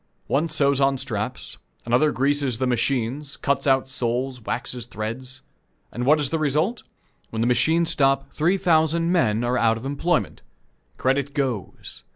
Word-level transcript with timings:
One 0.25 0.49
sews 0.49 0.81
on 0.81 0.97
straps, 0.97 1.59
another 1.85 2.11
greases 2.11 2.57
the 2.57 2.65
machines, 2.65 3.37
cuts 3.37 3.67
out 3.67 3.87
soles, 3.87 4.41
waxes 4.41 4.87
threads. 4.87 5.43
And 5.91 6.07
what 6.07 6.19
is 6.19 6.31
the 6.31 6.39
result? 6.39 6.81
When 7.29 7.41
the 7.41 7.47
machines 7.47 7.91
stop, 7.91 8.33
three 8.33 8.57
thousand 8.57 9.11
men 9.11 9.43
are 9.43 9.59
out 9.59 9.77
of 9.77 9.85
employment. 9.85 10.41
Credit 10.97 11.35
goes. 11.35 12.01